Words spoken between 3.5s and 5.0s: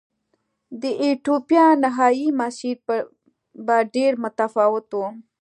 به ډېر متفاوت و.